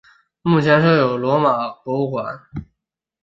[0.41, 2.25] 目前设有罗马博物馆。